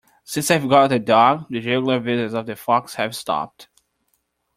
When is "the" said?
1.51-1.57, 2.47-2.55